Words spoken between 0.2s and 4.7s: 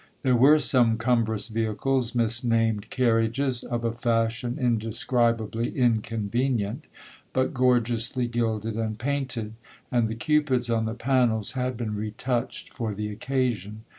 There were some cumbrous vehicles, misnamed carriages, of a fashion